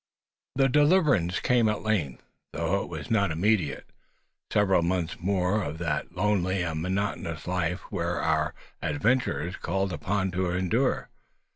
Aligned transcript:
The 0.55 0.67
deliverance 0.67 1.39
came 1.39 1.69
at 1.69 1.83
length; 1.83 2.23
though 2.53 2.81
it 2.81 2.89
was 2.89 3.11
not 3.11 3.29
immediate. 3.29 3.85
Several 4.51 4.81
months 4.81 5.17
more, 5.19 5.61
of 5.61 5.77
that 5.77 6.13
lonely 6.13 6.63
and 6.63 6.81
monotonous 6.81 7.45
life, 7.45 7.81
were 7.91 8.19
our 8.19 8.55
adventurers 8.81 9.57
called 9.57 9.93
upon 9.93 10.31
to 10.31 10.49
endure. 10.49 11.07